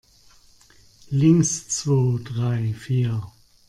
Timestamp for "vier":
2.73-3.21